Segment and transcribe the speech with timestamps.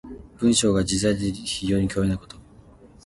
[0.39, 2.35] 文章が自在で非常に巧妙なこと。